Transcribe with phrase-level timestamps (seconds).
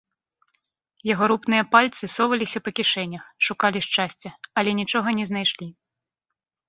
[1.13, 4.29] Яго рупныя пальцы соваліся па кішэнях, шукалі шчасця,
[4.63, 5.67] але нічога не знайшлі.